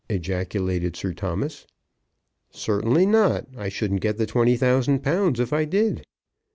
[0.09, 1.67] ejaculated Sir Thomas.
[2.49, 3.45] "Certainly not.
[3.55, 6.07] I shouldn't get the twenty thousand pounds if I did."